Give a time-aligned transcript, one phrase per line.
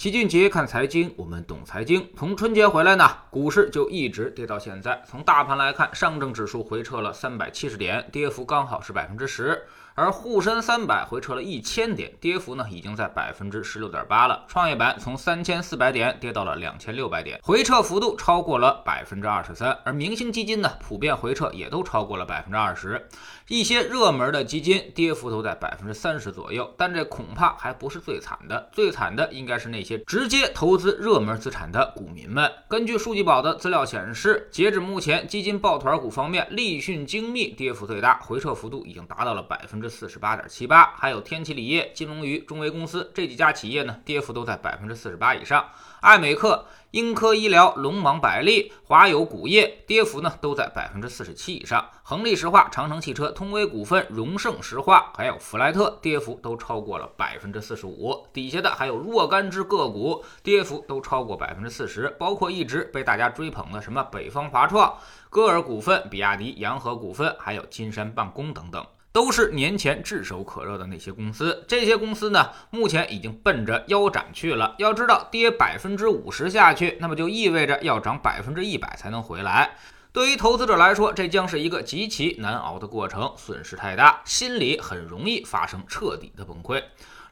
[0.00, 2.08] 齐俊杰看财经，我们懂财经。
[2.16, 5.02] 从春节回来呢，股市就一直跌到现在。
[5.06, 9.62] 从大盘来看，上证指数回撤了三百七十点，跌幅刚好是百分之十。
[9.94, 14.44] 而沪深三百回撤了一千点，跌幅呢已经在百分之十六点八了。
[14.48, 19.76] 创业板从三千四百点跌到了两千六百点，回撤幅度超过了百分之二十三。
[19.84, 23.08] 而明星基金呢，普遍回撤也都超过了百分之二十。
[23.48, 32.50] 一些热门的基金跌幅都在百分之三十左右，但这恐怕还不是最惨的，最惨的应该是那些直接投资热门资产的股民们。
[32.68, 39.90] 根据数据宝的资料显示，截止目前，基金抱团股方面，立讯精密跌幅最大，回撤幅度已经达到了百分之。
[39.90, 45.68] 四十八点七八，还有天齐锂业、金龙鱼、中维公司这几家企业呢，跌幅都在百分之四十八以上。
[46.00, 51.90] 爱美克、英科医疗、龙芒百利、华友钴业跌幅呢都在百分之四十七以上。
[52.02, 58.26] 恒力石化、长城汽车、通威股份、荣盛石化，还有弗莱特跌幅都超过了百分之四十五。
[58.32, 64.96] 底下的还有若干只个股跌幅都超过百分之四十，包括一直被大家追捧的什么北方华创、
[65.28, 68.86] 歌尔股份、比亚迪、洋河股份，还有金山办公等等。
[69.12, 74.74] 都是年前炙手可热的那些公司，这些公司呢，目前已经奔着腰斩去了。
[74.78, 79.76] 要知道，跌百分之五十下去，那么就意味着要涨百分之一百才能回来。
[80.12, 86.82] 对于投资者来说，这将是一个极其难熬的过程，损失太大，心里很容易发生彻底的崩溃。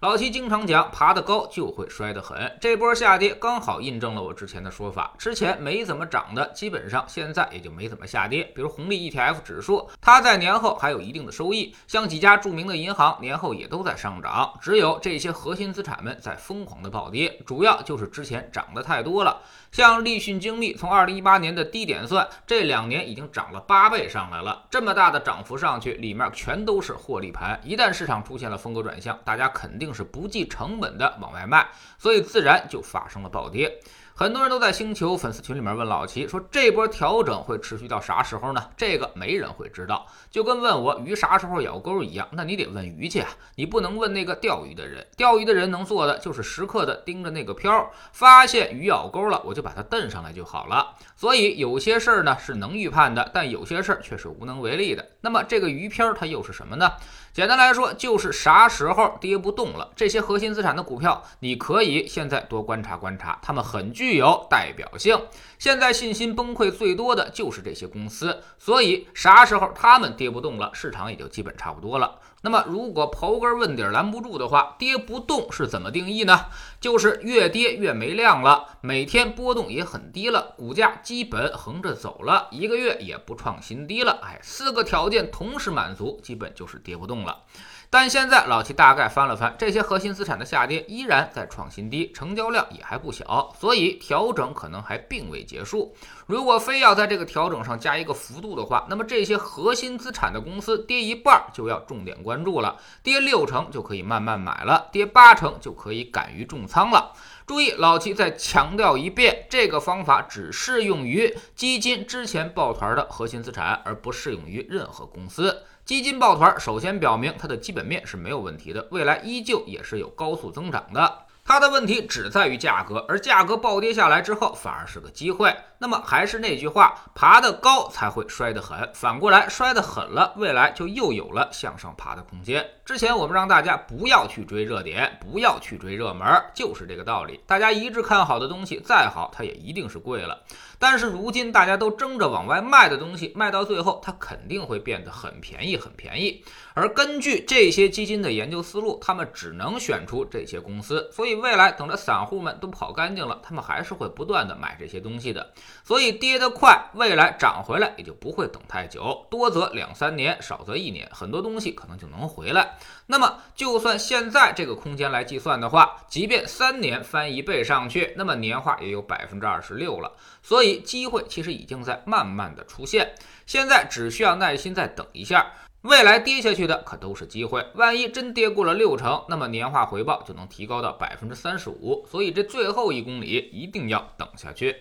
[0.00, 2.56] 老七经常讲，爬得高就会摔得狠。
[2.60, 5.12] 这波下跌刚好印证了我之前的说法。
[5.18, 8.44] 之前没怎么涨的，基本上现在也就没怎么下跌。
[8.54, 11.74] 比如红利 ETF 指数，它在年后还有一定的收益。
[11.88, 14.56] 像几家著名的银行，年后也都在上涨。
[14.62, 19.42] 只有这些核心资产们在疯狂的暴跌，主要就是之前涨得太多了。
[19.72, 24.64] 像立讯精密，从二零一八年的低点算，这两年已经涨了八倍上来了。
[24.70, 27.60] 这么大的涨幅上去，里面全都是获利盘。
[27.64, 29.87] 一旦市场出现了风格转向，大家肯定。
[29.92, 33.80] 是不计成本的往外卖，所以自然就发生了暴跌。
[34.18, 42.26] 很多人都在星球粉丝群里面问老齐说：“这波调整会持续到啥时候呢？”这个没人会知道，就跟问我鱼啥时候咬钩一样。
[42.32, 45.06] 那你得问鱼去啊，你不能问那个钓鱼的人。
[45.16, 50.96] 钓鱼的人能做的就是时刻的盯着那个漂，发现鱼咬钩了，我就把它蹬上来就好了。
[51.14, 55.10] 所以有些事儿呢是能预判的，但有些事儿却是无能为力的。
[55.20, 56.94] 那么这个鱼漂它又是什么呢？
[57.32, 65.20] 简单来说，就是啥时候跌不动了，这些核心资产的股票，你可以现在多观察观察，它们很具具有代表性。
[65.58, 72.18] 现在信心崩溃最多的就是这些公司，所以啥时候它们跌不动了，市场也就基本差不多了。
[72.40, 76.46] 那么，如果刨根问底拦不住的话，跌不动是怎么定义呢？
[76.80, 84.20] 就是越跌越没量了，每天波动也很低了，股价基本横着走了，一个月也不创新低了。
[84.22, 87.42] 哎，四个条件同时满足，基本就是跌不动了。
[87.90, 95.94] 但现在老七大概翻了翻，这些核心资产的下跌依然在创新低，成交量也还不小，所以调整可能还并未结束。
[96.28, 107.14] 如果非要在这个调整上加一个幅度的话，那么这些核心资产的公司跌一半就要重点关注了，跌六成就可以慢慢买了，跌八成就可以敢于重仓了。
[107.46, 115.62] 注意，老七再强调一遍，这个方法只适用于基金之前抱团的核心资产，而不适用于任何公司。
[115.86, 121.20] 基金抱团，首先表明它的基本面是没有问题的，未来依旧也是有高速增长的。
[121.48, 125.56] 它的问题只在于价格，而价格暴跌下来之后，反而是个机会。
[125.78, 132.68] 那么还是那句话，爬得高才会摔得狠，反过来摔得狠了，未来就又有了向上爬的空间。
[132.84, 137.40] 之前我们让大家不要去追热点，不要去追热门，就是这个道理。
[137.46, 140.42] 大家一致看好的东西，再好它也一定是贵了。
[140.78, 146.44] 但是如今大家都争着往外卖的东西，卖到最后它肯定会变得很便宜，很便宜。
[146.74, 151.10] 而根据这些基金的研究思路，他们只能选出这些公司。
[151.12, 155.52] 所以未来等着散户们都跑干净了，他们还是会不断的买这些东西的。
[155.82, 162.76] 所以跌得快，未来涨回来也就不会等太久，多则两三年，少则一年，很多东西可能就能回来。
[163.06, 170.12] 那么就算现在这个空间来计算的话，即便三年翻一倍上去，那么年化也有百分之二十六了。
[170.42, 173.14] 所以机会其实已经在慢慢的出现，
[173.46, 177.66] 现在只需要耐心再等一下，未来跌下去的可都是机会。
[177.74, 182.06] 万一真跌过了六成，那么年化回报就能提高到百分之三十五。
[182.10, 184.76] 所以这最后一公里一定要等下去。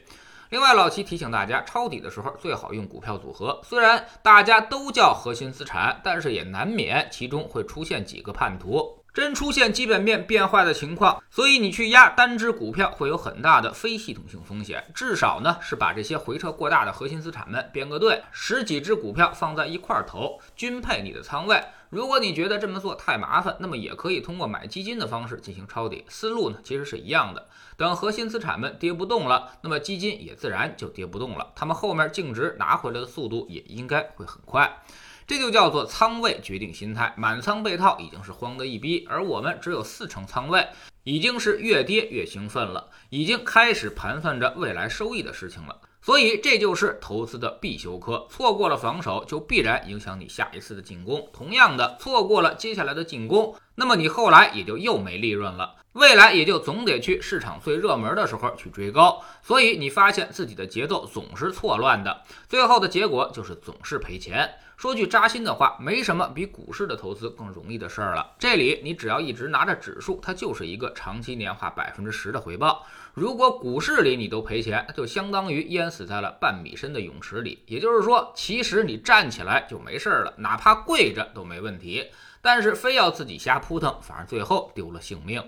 [0.50, 3.60] 另外，老齐提醒大家，抄底的时候最好用股票组合。
[3.64, 9.04] 虽然大家都叫核心资产，但是也难免其中会出现几个叛徒。
[9.18, 14.92] 真出现基本面变坏的情况，所以你去压单只股票会有很大的非系统性风险。
[14.94, 21.64] 至少呢是把这些回撤过大的核心资产们编个队，十几只股票放在一块儿投，均配你的仓位。
[21.90, 27.48] 如果你觉得这么做太麻烦，那么也可以通过买基金的方式进行抄底，思路呢其实是一样的。
[27.76, 34.84] 等核心资产们跌不动了，那么基金也自然就跌不动了，他们后面净值拿回来的速度也应该会很快。
[35.28, 40.66] 这就叫做仓位决定心态，满仓被套已经是慌得一逼，而我们只有四成仓位，
[41.04, 45.82] 已经是越跌越兴奋了，已经开始盘算着未来收益的事情了。
[46.02, 51.30] 所以这就是投资的必修课，错过了防守，就必然影响你下一次的进攻。
[51.34, 59.22] 同样的，错过了接下来的进攻，那么你后来也就又没利润了，未来也就总得去市场最热门的时候去追高。
[59.44, 64.50] 所以你发现自己的节奏总是错乱的，最后的结果就是总是赔钱。
[64.78, 68.36] 说句扎心的话，没什么比股市的投资更容易的事儿了。
[68.38, 72.86] 这里你只要一直拿着指数，它就是一个长期年化百分之十的回报。
[73.16, 77.64] 如果股市里你都赔钱，就相当于淹死在了半米深的泳池里。
[77.66, 82.06] 也就是说，其实你站起来就没事儿了，哪怕跪着都没问题。
[82.44, 85.44] 但是非要自己瞎扑腾，反而最后丢了性命。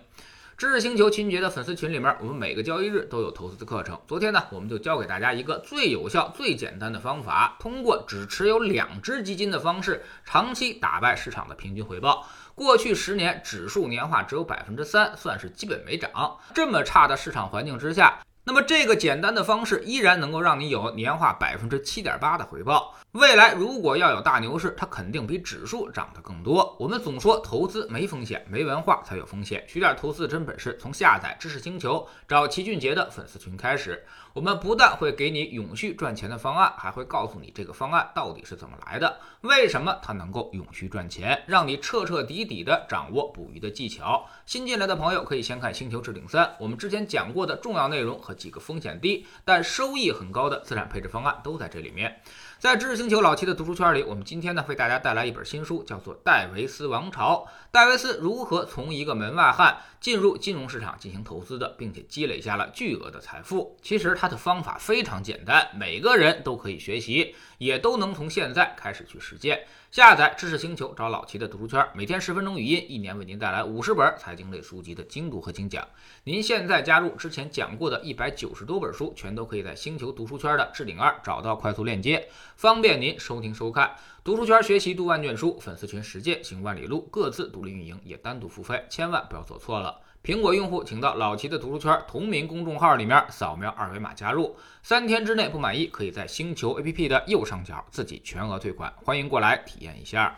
[0.59, 3.97] 知识星球秦杰的粉丝群里面，我们每个交易日都有投资的课程。
[4.06, 12.27] 昨天呢，我们就教给大家一个最有效、最简单的方法，通过只持有两只基金的方式，长期打败市场的平均回报。
[12.56, 16.11] 过去十年指数年化只有百分之三，算是基本没涨。
[16.53, 18.19] 这么差的市场环境之下。
[18.44, 22.95] 那么这个简单的方式依然能够让你有年化百分之七点八的回报。
[23.13, 26.77] 未来如果要有大牛市，它肯定比指数涨得更多。
[26.79, 29.65] 我们总说投资没风险，没文化才有风险。
[29.67, 34.06] 学点投资的真本事，从下载知识星球找齐俊杰的粉丝群开始。
[34.33, 44.23] 我们不但会给你永续赚钱的方案，还会告诉你这个方案到底是怎么来的，为什么它能够永续赚钱，让你彻彻底底的掌握捕鱼的技巧。
[44.45, 52.21] 新进来的朋友可以先看《星球置顶三》，我们之前讲过的重要内容和几个风险低但收益很高的资产配置方案都在这里面。
[52.59, 57.47] 在知识星球老七的读书圈里，我们今天呢为大家带来一本新书，叫做《戴维斯王朝》。
[57.71, 63.77] 戴维斯如何从一个门外汉进入金融市场进行投资的，并且积累下了巨额的财富？
[63.81, 69.65] 其实他的方法非常简单，每个人都可以学习，也都能从现在开始去实践。
[69.91, 75.88] 下载知识星球，找老齐的读书圈，每天十分钟语音，一年为您带来五十本财经类书籍的精读和精讲。
[76.23, 83.95] 您现在加入之前讲过的一百九十多本书，全都可以在星球读书圈的置顶二找到快速链接，方便您收听收看。
[84.23, 90.00] 读书圈学习读万卷书，粉丝群实践行万里路，各自独立运营也单独付费，千万不要做错了。
[90.29, 100.37] 苹果用户请到老齐的图书圈同名公众号里面扫描二维码加入，三天之内不满意，可以在星球 APP 的右上角自己全额退款，欢迎过来体验一下。